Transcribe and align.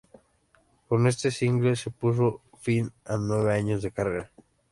Con 0.87 1.05
este 1.05 1.29
single 1.29 1.75
se 1.75 1.91
puso 1.91 2.41
fin 2.59 2.91
a 3.05 3.17
nueve 3.17 3.53
años 3.53 3.83
de 3.83 3.91
carrera. 3.91 4.31